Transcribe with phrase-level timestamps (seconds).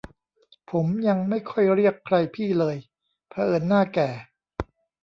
[0.71, 2.75] ผม ยังไม่ค่อยเรียกใครพี่เลย
[3.29, 4.09] เผอิญหน้าแก่